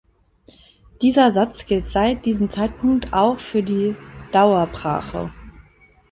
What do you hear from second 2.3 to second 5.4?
Zeitpunkt auch für die Dauerbrache.